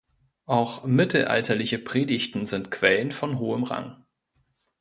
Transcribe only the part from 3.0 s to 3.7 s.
von hohem